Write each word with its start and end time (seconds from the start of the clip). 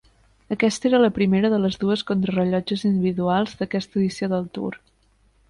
Aquesta 0.53 0.87
era 0.89 1.01
la 1.03 1.11
primera 1.17 1.51
de 1.53 1.59
les 1.65 1.77
dues 1.83 2.05
contrarellotges 2.13 2.85
individuals 2.91 3.55
d'aquesta 3.61 4.03
edició 4.03 4.33
del 4.35 4.51
Tour. 4.59 4.75